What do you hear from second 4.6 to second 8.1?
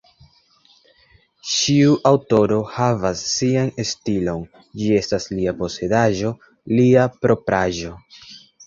ĝi estas lia posedaĵo, lia propraĵo.